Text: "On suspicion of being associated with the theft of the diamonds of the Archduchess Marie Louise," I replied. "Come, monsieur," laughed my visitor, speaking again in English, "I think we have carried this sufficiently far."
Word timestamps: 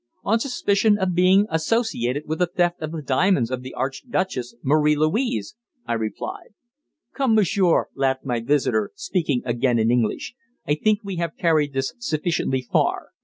"On 0.23 0.39
suspicion 0.39 0.97
of 0.97 1.13
being 1.13 1.45
associated 1.51 2.23
with 2.25 2.39
the 2.39 2.47
theft 2.47 2.81
of 2.81 2.91
the 2.91 3.03
diamonds 3.03 3.51
of 3.51 3.61
the 3.61 3.75
Archduchess 3.75 4.55
Marie 4.63 4.95
Louise," 4.95 5.55
I 5.85 5.93
replied. 5.93 6.55
"Come, 7.13 7.35
monsieur," 7.35 7.85
laughed 7.93 8.25
my 8.25 8.39
visitor, 8.39 8.89
speaking 8.95 9.43
again 9.45 9.77
in 9.77 9.91
English, 9.91 10.33
"I 10.67 10.73
think 10.73 11.01
we 11.03 11.17
have 11.17 11.37
carried 11.37 11.73
this 11.73 11.93
sufficiently 11.99 12.63
far." 12.63 13.09